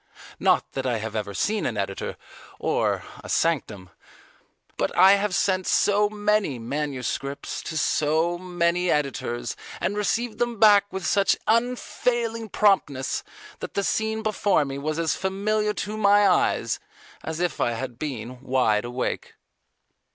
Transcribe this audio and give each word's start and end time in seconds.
Not 0.39 0.71
that 0.71 0.87
I 0.87 0.97
have 0.97 1.15
ever 1.15 1.35
seen 1.35 1.63
an 1.67 1.77
editor 1.77 2.17
or 2.57 3.03
a 3.23 3.29
sanctum. 3.29 3.91
But 4.75 4.97
I 4.97 5.11
have 5.11 5.35
sent 5.35 5.67
so 5.67 6.09
many 6.09 6.57
manuscripts 6.57 7.61
to 7.61 7.77
so 7.77 8.39
many 8.39 8.89
editors 8.89 9.55
and 9.79 9.95
received 9.95 10.39
them 10.39 10.57
back 10.59 10.91
with 10.91 11.05
such 11.05 11.37
unfailing 11.47 12.49
promptness, 12.49 13.23
that 13.59 13.75
the 13.75 13.83
scene 13.83 14.23
before 14.23 14.65
me 14.65 14.79
was 14.79 14.97
as 14.97 15.13
familiar 15.15 15.71
to 15.75 15.95
my 15.97 16.27
eye 16.27 16.65
as 17.23 17.39
if 17.39 17.61
I 17.61 17.73
had 17.73 17.99
been 17.99 18.41
wide 18.41 18.85
awake. 18.85 19.35